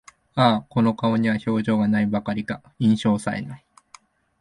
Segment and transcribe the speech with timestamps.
[0.33, 3.63] ああ、この顔には表情が無いばかりか、印象さえ無い